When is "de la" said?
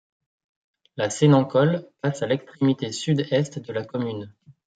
3.59-3.85